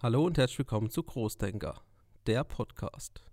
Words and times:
Hallo 0.00 0.24
und 0.24 0.38
herzlich 0.38 0.60
willkommen 0.60 0.90
zu 0.90 1.02
Großdenker, 1.02 1.82
der 2.28 2.44
Podcast. 2.44 3.24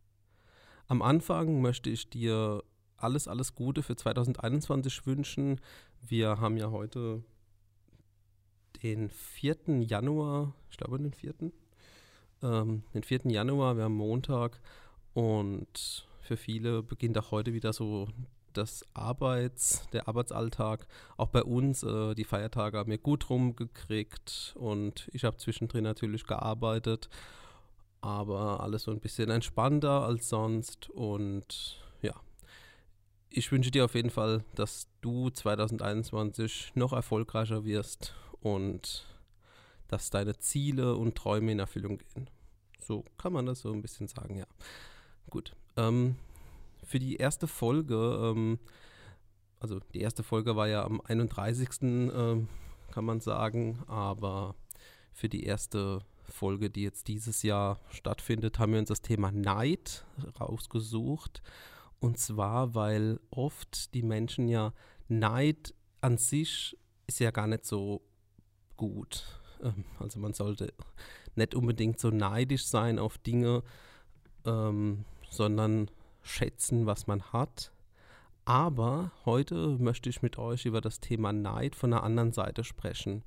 Am 0.88 1.04
Anfang 1.04 1.62
möchte 1.62 1.92
ich 1.92 2.10
dir 2.10 2.64
alles, 2.98 3.28
alles 3.28 3.54
Gute 3.54 3.84
für 3.84 3.96
2021 3.96 5.06
wünschen. 5.06 5.62
Wir 6.02 6.40
haben 6.40 6.58
ja 6.58 6.72
heute 6.72 7.24
den 8.82 9.12
4. 9.12 9.84
Januar, 9.84 10.56
ich 10.72 10.78
glaube 10.78 10.98
den 10.98 11.14
4. 11.14 11.36
Ähm, 12.42 12.84
den 12.96 13.04
4. 13.04 13.20
Januar, 13.26 13.78
wir 13.78 13.84
haben 13.84 13.94
Montag 13.94 14.60
und 15.14 16.08
für 16.22 16.36
viele 16.36 16.82
beginnt 16.82 17.20
auch 17.20 17.30
heute 17.30 17.54
wieder 17.54 17.74
so 17.74 18.08
das 18.58 18.86
Arbeits, 18.94 19.88
der 19.92 20.08
Arbeitsalltag, 20.08 20.88
auch 21.18 21.30
bei 21.30 21.44
uns, 21.44 21.84
äh, 21.84 22.16
die 22.16 22.24
Feiertage 22.24 22.78
haben 22.78 22.92
wir 22.92 22.98
gut 22.98 23.30
rumgekriegt 23.30 24.56
und 24.58 25.10
ich 25.14 25.24
habe 25.24 25.38
zwischendrin 25.38 25.84
natürlich 25.84 26.26
gearbeitet, 26.26 27.10
aber 28.02 28.62
alles 28.62 28.84
so 28.84 28.92
ein 28.92 29.00
bisschen 29.00 29.30
entspannter 29.30 30.04
als 30.04 30.30
sonst 30.30 30.90
und 30.90 31.82
ja, 32.02 32.14
ich 33.30 33.52
wünsche 33.52 33.72
dir 33.72 33.86
auf 33.86 33.96
jeden 33.96 34.12
Fall, 34.12 34.44
dass 34.56 34.88
du 35.02 35.30
2021 35.30 36.72
noch 36.76 36.94
erfolgreicher 36.94 37.66
wirst 37.66 38.16
und 38.42 39.06
dass 39.88 40.10
deine 40.10 40.38
Ziele 40.38 40.96
und 40.96 41.16
Träume 41.16 41.52
in 41.52 41.60
Erfüllung 41.60 41.98
gehen. 41.98 42.30
So 42.80 43.04
kann 43.18 43.34
man 43.34 43.46
das 43.46 43.62
so 43.62 43.72
ein 43.72 43.82
bisschen 43.82 44.08
sagen, 44.08 44.38
ja. 44.38 44.46
Gut. 45.30 45.56
Ähm, 45.78 46.16
für 46.86 47.00
die 47.00 47.18
erste 47.18 47.48
Folge, 47.48 47.96
ähm, 48.22 48.60
also 49.60 49.80
die 49.94 50.02
erste 50.02 50.24
Folge 50.24 50.56
war 50.56 50.68
ja 50.68 50.84
am 50.84 51.02
31. 51.02 51.70
Ähm, 51.82 52.48
kann 52.92 53.06
man 53.06 53.20
sagen, 53.20 53.84
aber 53.88 54.56
für 55.12 55.28
die 55.28 55.44
erste 55.44 56.00
Folge, 56.24 56.70
die 56.70 56.84
jetzt 56.84 57.08
dieses 57.08 57.44
Jahr 57.44 57.80
stattfindet, 57.90 58.60
haben 58.60 58.74
wir 58.74 58.80
uns 58.80 58.90
das 58.90 59.02
Thema 59.02 59.32
Neid 59.32 60.06
rausgesucht. 60.40 61.42
Und 62.00 62.20
zwar, 62.20 62.76
weil 62.76 63.20
oft 63.32 63.94
die 63.94 64.04
Menschen 64.04 64.48
ja 64.48 64.74
Neid 65.08 65.74
an 66.02 66.18
sich 66.18 66.78
ist 67.08 67.20
ja 67.20 67.32
gar 67.32 67.48
nicht 67.48 67.66
so 67.66 68.02
gut. 68.78 69.24
Ähm, 69.62 69.86
also 70.00 70.20
man 70.20 70.34
sollte 70.34 70.74
nicht 71.36 71.56
unbedingt 71.56 72.00
so 72.00 72.10
neidisch 72.10 72.66
sein 72.66 73.00
auf 73.00 73.18
Dinge, 73.18 73.64
ähm, 74.46 75.06
sondern 75.30 75.90
schätzen, 76.26 76.86
was 76.86 77.08
man 77.08 77.22
hat. 77.32 77.72
Aber 78.44 79.12
heute 79.26 79.78
möchte 79.80 80.10
ich 80.10 80.22
mit 80.22 80.38
euch 80.38 80.66
über 80.66 80.82
das 80.82 81.00
Thema 81.00 81.32
Neid 81.34 81.76
von 81.76 81.92
der 81.92 82.04
anderen 82.04 82.34
Seite 82.34 82.64
sprechen. 82.64 83.24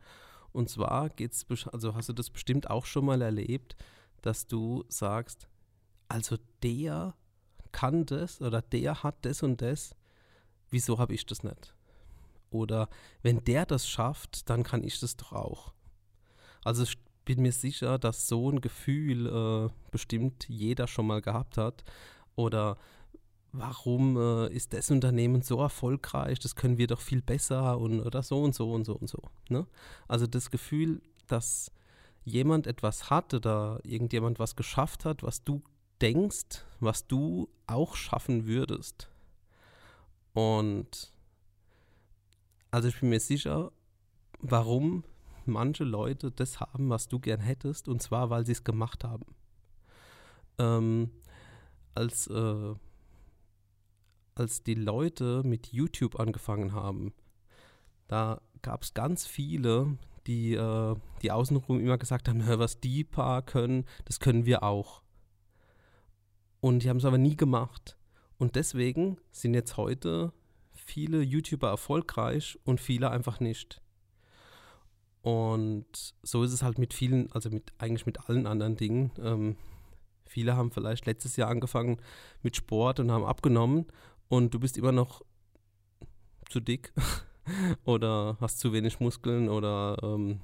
Und 0.52 0.68
zwar 0.68 1.08
geht's, 1.10 1.46
also 1.72 1.94
hast 1.94 2.08
du 2.08 2.12
das 2.12 2.30
bestimmt 2.30 2.70
auch 2.70 2.84
schon 2.84 3.06
mal 3.06 3.22
erlebt, 3.22 3.76
dass 4.22 4.46
du 4.46 4.84
sagst, 4.88 5.48
also 6.08 6.36
der 6.62 7.14
kann 7.72 8.06
das 8.06 8.40
oder 8.40 8.62
der 8.62 9.02
hat 9.02 9.16
das 9.22 9.42
und 9.42 9.60
das, 9.60 9.94
wieso 10.70 10.98
habe 10.98 11.14
ich 11.14 11.26
das 11.26 11.42
nicht? 11.42 11.74
Oder 12.50 12.88
wenn 13.22 13.44
der 13.44 13.66
das 13.66 13.88
schafft, 13.88 14.48
dann 14.48 14.62
kann 14.62 14.82
ich 14.82 15.00
das 15.00 15.16
doch 15.16 15.32
auch. 15.32 15.72
Also 16.64 16.84
ich 16.84 16.98
bin 17.24 17.42
mir 17.42 17.52
sicher, 17.52 17.98
dass 17.98 18.26
so 18.26 18.50
ein 18.50 18.60
Gefühl 18.60 19.26
äh, 19.26 19.90
bestimmt 19.90 20.48
jeder 20.48 20.86
schon 20.86 21.06
mal 21.06 21.20
gehabt 21.20 21.58
hat, 21.58 21.84
oder 22.38 22.78
warum 23.50 24.16
äh, 24.16 24.52
ist 24.54 24.72
das 24.72 24.90
Unternehmen 24.92 25.42
so 25.42 25.60
erfolgreich, 25.60 26.38
das 26.38 26.54
können 26.54 26.78
wir 26.78 26.86
doch 26.86 27.00
viel 27.00 27.20
besser 27.20 27.78
und 27.78 28.00
oder 28.00 28.22
so 28.22 28.40
und 28.40 28.54
so 28.54 28.72
und 28.72 28.84
so 28.84 28.94
und 28.94 29.08
so. 29.08 29.18
Ne? 29.48 29.66
Also 30.06 30.28
das 30.28 30.52
Gefühl, 30.52 31.02
dass 31.26 31.72
jemand 32.24 32.68
etwas 32.68 33.10
hat 33.10 33.34
oder 33.34 33.80
irgendjemand 33.82 34.38
was 34.38 34.54
geschafft 34.54 35.04
hat, 35.04 35.24
was 35.24 35.42
du 35.42 35.62
denkst, 36.00 36.64
was 36.78 37.08
du 37.08 37.48
auch 37.66 37.96
schaffen 37.96 38.46
würdest. 38.46 39.08
Und 40.32 41.12
also 42.70 42.86
ich 42.86 43.00
bin 43.00 43.08
mir 43.08 43.20
sicher, 43.20 43.72
warum 44.38 45.02
manche 45.44 45.82
Leute 45.82 46.30
das 46.30 46.60
haben, 46.60 46.88
was 46.88 47.08
du 47.08 47.18
gern 47.18 47.40
hättest, 47.40 47.88
und 47.88 48.00
zwar, 48.00 48.30
weil 48.30 48.46
sie 48.46 48.52
es 48.52 48.62
gemacht 48.62 49.02
haben. 49.02 49.34
Ähm, 50.58 51.10
als, 51.98 52.28
äh, 52.28 52.74
als 54.34 54.62
die 54.62 54.74
Leute 54.74 55.42
mit 55.44 55.72
YouTube 55.72 56.18
angefangen 56.20 56.72
haben, 56.72 57.12
da 58.06 58.40
gab 58.62 58.82
es 58.82 58.94
ganz 58.94 59.26
viele, 59.26 59.98
die, 60.26 60.54
äh, 60.54 60.94
die 61.22 61.32
außenrum 61.32 61.80
immer 61.80 61.98
gesagt 61.98 62.28
haben, 62.28 62.46
was 62.46 62.80
die 62.80 63.04
paar 63.04 63.42
können, 63.42 63.84
das 64.04 64.20
können 64.20 64.46
wir 64.46 64.62
auch. 64.62 65.02
Und 66.60 66.82
die 66.82 66.88
haben 66.88 66.98
es 66.98 67.04
aber 67.04 67.18
nie 67.18 67.36
gemacht. 67.36 67.96
Und 68.38 68.54
deswegen 68.54 69.18
sind 69.32 69.54
jetzt 69.54 69.76
heute 69.76 70.32
viele 70.72 71.22
YouTuber 71.22 71.68
erfolgreich 71.68 72.58
und 72.64 72.80
viele 72.80 73.10
einfach 73.10 73.40
nicht. 73.40 73.82
Und 75.22 76.14
so 76.22 76.44
ist 76.44 76.52
es 76.52 76.62
halt 76.62 76.78
mit 76.78 76.94
vielen, 76.94 77.30
also 77.32 77.50
mit 77.50 77.72
eigentlich 77.78 78.06
mit 78.06 78.28
allen 78.28 78.46
anderen 78.46 78.76
Dingen. 78.76 79.10
Ähm, 79.18 79.56
Viele 80.28 80.56
haben 80.56 80.70
vielleicht 80.70 81.06
letztes 81.06 81.36
Jahr 81.36 81.48
angefangen 81.48 81.98
mit 82.42 82.56
Sport 82.56 83.00
und 83.00 83.10
haben 83.10 83.24
abgenommen 83.24 83.86
und 84.28 84.54
du 84.54 84.60
bist 84.60 84.76
immer 84.76 84.92
noch 84.92 85.22
zu 86.48 86.60
dick 86.60 86.92
oder 87.84 88.36
hast 88.40 88.60
zu 88.60 88.72
wenig 88.72 89.00
Muskeln 89.00 89.48
oder 89.48 89.96
ähm, 90.02 90.40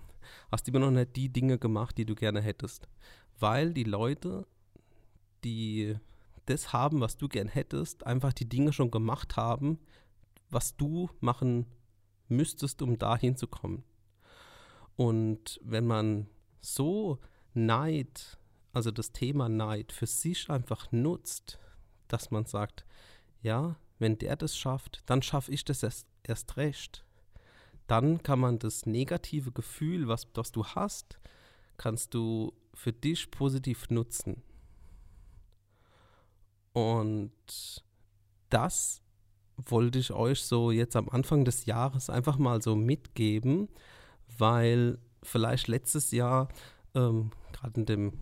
hast 0.50 0.68
immer 0.68 0.78
noch 0.80 0.90
nicht 0.90 1.16
die 1.16 1.28
Dinge 1.28 1.58
gemacht, 1.58 1.96
die 1.98 2.06
du 2.06 2.14
gerne 2.14 2.40
hättest. 2.40 2.88
Weil 3.38 3.74
die 3.74 3.84
Leute, 3.84 4.46
die 5.44 5.96
das 6.46 6.72
haben, 6.72 7.00
was 7.00 7.16
du 7.16 7.28
gern 7.28 7.48
hättest, 7.48 8.06
einfach 8.06 8.32
die 8.32 8.48
Dinge 8.48 8.72
schon 8.72 8.90
gemacht 8.90 9.36
haben, 9.36 9.78
was 10.50 10.76
du 10.76 11.10
machen 11.20 11.66
müsstest, 12.28 12.82
um 12.82 12.98
dahin 12.98 13.36
zu 13.36 13.46
kommen. 13.46 13.84
Und 14.96 15.60
wenn 15.62 15.86
man 15.86 16.28
so 16.60 17.18
Neid 17.54 18.38
also 18.74 18.90
das 18.90 19.12
Thema 19.12 19.48
Neid 19.48 19.92
für 19.92 20.06
sich 20.06 20.50
einfach 20.50 20.90
nutzt, 20.92 21.58
dass 22.08 22.30
man 22.30 22.44
sagt, 22.44 22.84
ja, 23.42 23.76
wenn 23.98 24.18
der 24.18 24.36
das 24.36 24.56
schafft, 24.56 25.02
dann 25.06 25.22
schaffe 25.22 25.52
ich 25.52 25.64
das 25.64 25.82
erst, 25.82 26.06
erst 26.22 26.56
recht. 26.56 27.04
Dann 27.86 28.22
kann 28.22 28.40
man 28.40 28.58
das 28.58 28.86
negative 28.86 29.52
Gefühl, 29.52 30.08
was, 30.08 30.26
was 30.34 30.52
du 30.52 30.64
hast, 30.64 31.18
kannst 31.76 32.14
du 32.14 32.52
für 32.72 32.92
dich 32.92 33.30
positiv 33.30 33.90
nutzen. 33.90 34.42
Und 36.72 37.32
das 38.50 39.02
wollte 39.56 39.98
ich 39.98 40.12
euch 40.12 40.42
so 40.42 40.70
jetzt 40.70 40.96
am 40.96 41.08
Anfang 41.08 41.44
des 41.44 41.66
Jahres 41.66 42.10
einfach 42.10 42.38
mal 42.38 42.60
so 42.60 42.74
mitgeben, 42.74 43.68
weil 44.38 44.98
vielleicht 45.22 45.68
letztes 45.68 46.10
Jahr, 46.10 46.48
ähm, 46.94 47.30
gerade 47.52 47.80
in 47.80 47.86
dem 47.86 48.12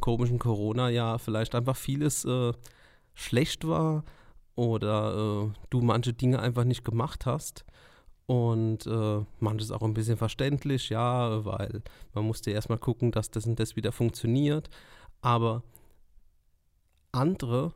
komischen 0.00 0.38
Corona-Jahr 0.38 1.18
vielleicht 1.18 1.54
einfach 1.54 1.76
vieles 1.76 2.24
äh, 2.24 2.52
schlecht 3.14 3.66
war 3.66 4.04
oder 4.54 5.46
äh, 5.46 5.52
du 5.70 5.80
manche 5.80 6.12
Dinge 6.12 6.40
einfach 6.40 6.64
nicht 6.64 6.84
gemacht 6.84 7.26
hast. 7.26 7.64
Und 8.26 8.86
äh, 8.86 9.24
manches 9.40 9.72
auch 9.72 9.82
ein 9.82 9.94
bisschen 9.94 10.16
verständlich, 10.16 10.88
ja, 10.88 11.44
weil 11.44 11.82
man 12.14 12.24
musste 12.24 12.52
erstmal 12.52 12.78
gucken, 12.78 13.10
dass 13.10 13.32
das 13.32 13.44
und 13.44 13.58
das 13.58 13.74
wieder 13.74 13.90
funktioniert. 13.90 14.70
Aber 15.20 15.64
andere 17.10 17.72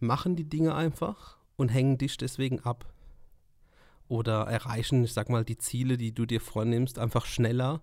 machen 0.00 0.34
die 0.34 0.48
Dinge 0.48 0.74
einfach 0.74 1.36
und 1.56 1.68
hängen 1.68 1.98
dich 1.98 2.16
deswegen 2.16 2.60
ab. 2.60 2.92
Oder 4.08 4.42
erreichen, 4.48 5.04
ich 5.04 5.12
sag 5.12 5.28
mal, 5.28 5.44
die 5.44 5.58
Ziele, 5.58 5.96
die 5.96 6.12
du 6.12 6.26
dir 6.26 6.40
vornimmst, 6.40 6.98
einfach 6.98 7.24
schneller 7.24 7.80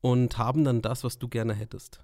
und 0.00 0.38
haben 0.38 0.64
dann 0.64 0.82
das, 0.82 1.04
was 1.04 1.18
du 1.18 1.28
gerne 1.28 1.54
hättest. 1.54 2.00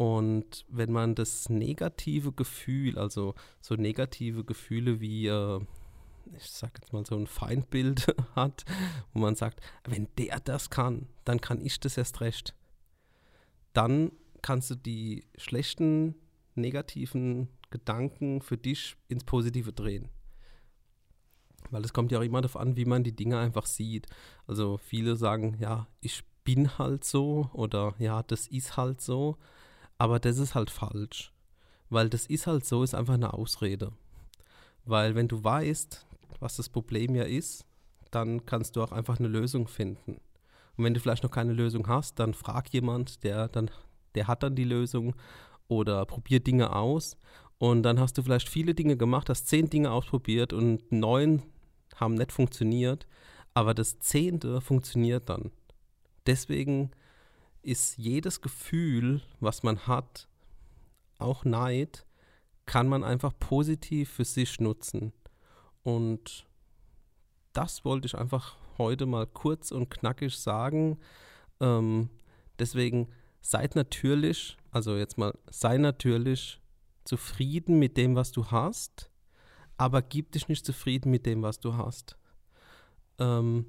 Und 0.00 0.64
wenn 0.70 0.92
man 0.92 1.14
das 1.14 1.50
negative 1.50 2.32
Gefühl, 2.32 2.98
also 2.98 3.34
so 3.60 3.74
negative 3.74 4.44
Gefühle 4.44 4.98
wie, 4.98 5.26
äh, 5.26 5.60
ich 6.34 6.50
sag 6.50 6.78
jetzt 6.80 6.94
mal 6.94 7.04
so 7.04 7.16
ein 7.16 7.26
Feindbild 7.26 8.06
hat, 8.34 8.64
wo 9.12 9.20
man 9.20 9.34
sagt, 9.34 9.60
wenn 9.84 10.08
der 10.16 10.40
das 10.40 10.70
kann, 10.70 11.06
dann 11.26 11.42
kann 11.42 11.60
ich 11.60 11.80
das 11.80 11.98
erst 11.98 12.22
recht. 12.22 12.54
Dann 13.74 14.12
kannst 14.40 14.70
du 14.70 14.74
die 14.74 15.26
schlechten, 15.36 16.14
negativen 16.54 17.50
Gedanken 17.68 18.40
für 18.40 18.56
dich 18.56 18.96
ins 19.08 19.24
Positive 19.24 19.74
drehen. 19.74 20.08
Weil 21.68 21.84
es 21.84 21.92
kommt 21.92 22.10
ja 22.10 22.20
auch 22.20 22.24
immer 22.24 22.40
darauf 22.40 22.56
an, 22.56 22.74
wie 22.74 22.86
man 22.86 23.04
die 23.04 23.14
Dinge 23.14 23.38
einfach 23.38 23.66
sieht. 23.66 24.06
Also 24.46 24.78
viele 24.78 25.16
sagen, 25.16 25.58
ja, 25.60 25.88
ich 26.00 26.24
bin 26.42 26.78
halt 26.78 27.04
so 27.04 27.50
oder 27.52 27.94
ja, 27.98 28.22
das 28.22 28.46
ist 28.46 28.78
halt 28.78 29.02
so. 29.02 29.36
Aber 30.00 30.18
das 30.18 30.38
ist 30.38 30.54
halt 30.54 30.70
falsch. 30.70 31.30
Weil 31.90 32.08
das 32.08 32.24
ist 32.24 32.46
halt 32.46 32.64
so, 32.64 32.82
ist 32.82 32.94
einfach 32.94 33.14
eine 33.14 33.34
Ausrede. 33.34 33.92
Weil 34.86 35.14
wenn 35.14 35.28
du 35.28 35.44
weißt, 35.44 36.06
was 36.38 36.56
das 36.56 36.70
Problem 36.70 37.14
ja 37.14 37.24
ist, 37.24 37.66
dann 38.10 38.46
kannst 38.46 38.76
du 38.76 38.82
auch 38.82 38.92
einfach 38.92 39.18
eine 39.18 39.28
Lösung 39.28 39.68
finden. 39.68 40.12
Und 40.76 40.84
wenn 40.84 40.94
du 40.94 41.00
vielleicht 41.00 41.22
noch 41.22 41.30
keine 41.30 41.52
Lösung 41.52 41.86
hast, 41.86 42.18
dann 42.18 42.32
frag 42.32 42.72
jemand, 42.72 43.24
der 43.24 43.48
dann, 43.48 43.70
der 44.14 44.26
hat 44.26 44.42
dann 44.42 44.54
die 44.54 44.64
Lösung 44.64 45.14
oder 45.68 46.06
probier 46.06 46.40
Dinge 46.40 46.74
aus. 46.74 47.18
Und 47.58 47.82
dann 47.82 48.00
hast 48.00 48.16
du 48.16 48.22
vielleicht 48.22 48.48
viele 48.48 48.74
Dinge 48.74 48.96
gemacht, 48.96 49.28
hast 49.28 49.48
zehn 49.48 49.68
Dinge 49.68 49.90
ausprobiert 49.90 50.54
und 50.54 50.90
neun 50.90 51.42
haben 51.96 52.14
nicht 52.14 52.32
funktioniert, 52.32 53.06
aber 53.52 53.74
das 53.74 53.98
zehnte 53.98 54.62
funktioniert 54.62 55.28
dann. 55.28 55.50
Deswegen 56.26 56.90
ist 57.62 57.98
jedes 57.98 58.40
Gefühl, 58.40 59.22
was 59.40 59.62
man 59.62 59.86
hat, 59.86 60.28
auch 61.18 61.44
Neid, 61.44 62.06
kann 62.66 62.88
man 62.88 63.04
einfach 63.04 63.32
positiv 63.38 64.10
für 64.10 64.24
sich 64.24 64.60
nutzen. 64.60 65.12
Und 65.82 66.46
das 67.52 67.84
wollte 67.84 68.06
ich 68.06 68.16
einfach 68.16 68.56
heute 68.78 69.06
mal 69.06 69.26
kurz 69.26 69.72
und 69.72 69.90
knackig 69.90 70.36
sagen. 70.36 70.98
Ähm, 71.60 72.10
deswegen 72.58 73.08
seid 73.40 73.74
natürlich, 73.74 74.56
also 74.70 74.96
jetzt 74.96 75.18
mal, 75.18 75.36
sei 75.50 75.78
natürlich 75.78 76.60
zufrieden 77.04 77.78
mit 77.78 77.96
dem, 77.96 78.14
was 78.14 78.32
du 78.32 78.50
hast, 78.50 79.10
aber 79.76 80.02
gib 80.02 80.32
dich 80.32 80.48
nicht 80.48 80.64
zufrieden 80.64 81.10
mit 81.10 81.26
dem, 81.26 81.42
was 81.42 81.58
du 81.58 81.74
hast. 81.74 82.16
Ähm, 83.18 83.66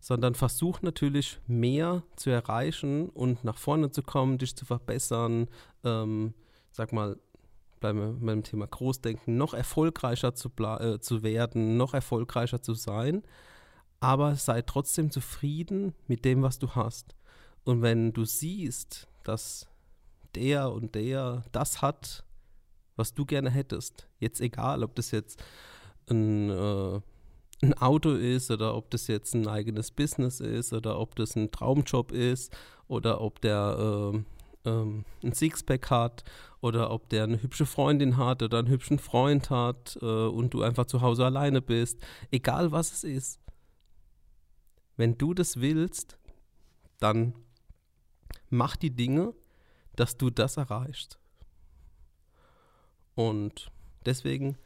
sondern 0.00 0.34
versuch 0.34 0.82
natürlich 0.82 1.38
mehr 1.46 2.02
zu 2.16 2.30
erreichen 2.30 3.10
und 3.10 3.44
nach 3.44 3.58
vorne 3.58 3.90
zu 3.90 4.02
kommen, 4.02 4.38
dich 4.38 4.56
zu 4.56 4.64
verbessern, 4.64 5.48
ähm, 5.84 6.34
sag 6.72 6.92
mal, 6.92 7.18
bleiben 7.80 7.98
wir 7.98 8.26
beim 8.26 8.42
Thema 8.42 8.66
Großdenken, 8.66 9.36
noch 9.36 9.54
erfolgreicher 9.54 10.34
zu, 10.34 10.50
äh, 10.58 11.00
zu 11.00 11.22
werden, 11.22 11.76
noch 11.76 11.94
erfolgreicher 11.94 12.62
zu 12.62 12.74
sein, 12.74 13.22
aber 14.00 14.36
sei 14.36 14.62
trotzdem 14.62 15.10
zufrieden 15.10 15.94
mit 16.08 16.24
dem, 16.24 16.42
was 16.42 16.58
du 16.58 16.74
hast. 16.74 17.14
Und 17.64 17.82
wenn 17.82 18.12
du 18.12 18.24
siehst, 18.24 19.06
dass 19.24 19.68
der 20.34 20.72
und 20.72 20.94
der 20.94 21.44
das 21.52 21.82
hat, 21.82 22.24
was 22.96 23.14
du 23.14 23.26
gerne 23.26 23.50
hättest, 23.50 24.08
jetzt 24.18 24.40
egal, 24.40 24.82
ob 24.82 24.94
das 24.94 25.10
jetzt 25.10 25.42
ein 26.08 26.50
äh, 26.50 27.00
ein 27.62 27.74
Auto 27.74 28.12
ist 28.12 28.50
oder 28.50 28.74
ob 28.74 28.90
das 28.90 29.06
jetzt 29.06 29.34
ein 29.34 29.46
eigenes 29.46 29.90
Business 29.90 30.40
ist 30.40 30.72
oder 30.72 30.98
ob 30.98 31.14
das 31.16 31.36
ein 31.36 31.50
Traumjob 31.50 32.12
ist 32.12 32.56
oder 32.88 33.20
ob 33.20 33.40
der 33.40 33.76
ähm, 33.78 34.26
ähm, 34.64 35.04
ein 35.22 35.32
Sixpack 35.32 35.90
hat 35.90 36.24
oder 36.60 36.90
ob 36.90 37.08
der 37.08 37.24
eine 37.24 37.42
hübsche 37.42 37.66
Freundin 37.66 38.16
hat 38.16 38.42
oder 38.42 38.58
einen 38.58 38.68
hübschen 38.68 38.98
Freund 38.98 39.50
hat 39.50 39.98
äh, 40.00 40.04
und 40.04 40.54
du 40.54 40.62
einfach 40.62 40.86
zu 40.86 41.00
Hause 41.00 41.24
alleine 41.24 41.60
bist. 41.60 41.98
Egal 42.30 42.72
was 42.72 42.92
es 42.92 43.04
ist. 43.04 43.40
Wenn 44.96 45.16
du 45.16 45.34
das 45.34 45.60
willst, 45.60 46.18
dann 46.98 47.34
mach 48.50 48.76
die 48.76 48.94
Dinge, 48.94 49.34
dass 49.96 50.16
du 50.16 50.30
das 50.30 50.56
erreichst. 50.56 51.18
Und 53.14 53.70
deswegen 54.04 54.56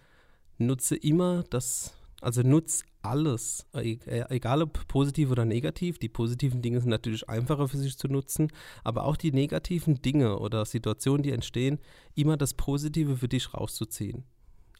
nutze 0.58 0.96
immer 0.96 1.44
das 1.44 1.94
also 2.24 2.40
nutz 2.40 2.84
alles, 3.02 3.66
e-, 3.74 3.98
e-, 4.06 4.24
egal 4.30 4.62
ob 4.62 4.88
positiv 4.88 5.30
oder 5.30 5.44
negativ. 5.44 5.98
Die 5.98 6.08
positiven 6.08 6.62
Dinge 6.62 6.80
sind 6.80 6.88
natürlich 6.88 7.28
einfacher 7.28 7.68
für 7.68 7.76
sich 7.76 7.98
zu 7.98 8.08
nutzen, 8.08 8.50
aber 8.82 9.04
auch 9.04 9.16
die 9.16 9.30
negativen 9.30 10.00
Dinge 10.00 10.38
oder 10.38 10.64
Situationen, 10.64 11.22
die 11.22 11.32
entstehen, 11.32 11.78
immer 12.14 12.38
das 12.38 12.54
Positive 12.54 13.18
für 13.18 13.28
dich 13.28 13.52
rauszuziehen. 13.52 14.24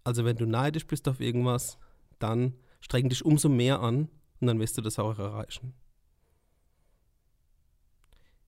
Also 0.04 0.24
wenn 0.24 0.36
du 0.36 0.46
neidisch 0.46 0.86
bist 0.86 1.06
auf 1.06 1.20
irgendwas, 1.20 1.78
dann 2.18 2.54
streng 2.80 3.10
dich 3.10 3.24
umso 3.24 3.50
mehr 3.50 3.80
an 3.80 4.08
und 4.40 4.46
dann 4.46 4.58
wirst 4.58 4.78
du 4.78 4.82
das 4.82 4.98
auch 4.98 5.18
erreichen. 5.18 5.74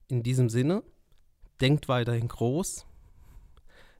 In 0.07 0.23
diesem 0.23 0.49
Sinne, 0.49 0.81
denkt 1.61 1.87
weiterhin 1.87 2.29
groß. 2.29 2.87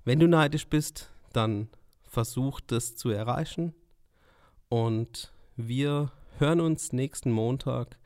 Wenn 0.06 0.20
du 0.20 0.28
neidisch 0.28 0.68
bist, 0.68 1.12
dann 1.34 1.70
versuch 2.04 2.62
das 2.62 2.96
zu 2.96 3.10
erreichen 3.10 3.76
und 4.69 5.31
wir 5.56 6.12
hören 6.38 6.62
uns 6.62 6.94
nächsten 6.94 7.31
Montag 7.31 7.98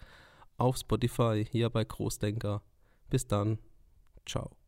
auf 0.58 0.78
Spotify 0.78 1.46
hier 1.50 1.70
bei 1.70 1.84
Großdenker. 1.84 2.62
Bis 3.10 3.28
dann. 3.28 3.60
Ciao. 4.26 4.61